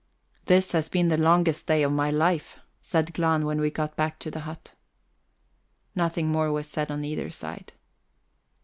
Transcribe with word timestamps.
"This 0.45 0.71
has 0.71 0.89
been 0.89 1.09
the 1.09 1.15
longest 1.19 1.67
day 1.67 1.83
of 1.83 1.91
my 1.91 2.09
life," 2.09 2.57
said 2.81 3.13
Glahn 3.13 3.45
when 3.45 3.61
we 3.61 3.69
got 3.69 3.95
back 3.95 4.17
to 4.21 4.31
the 4.31 4.39
hut. 4.39 4.73
Nothing 5.93 6.27
more 6.31 6.51
was 6.51 6.65
said 6.67 6.89
on 6.89 7.05
either 7.05 7.29
side. 7.29 7.73